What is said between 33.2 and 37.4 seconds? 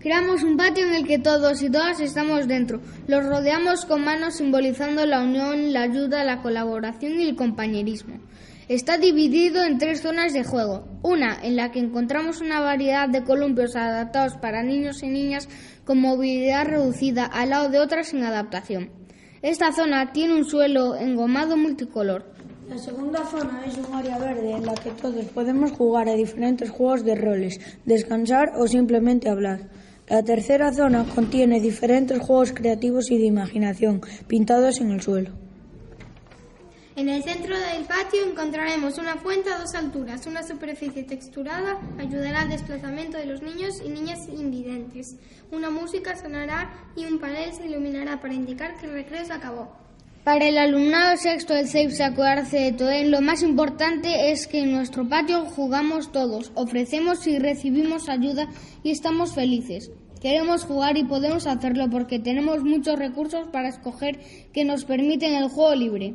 imaginación pintados en el suelo. En el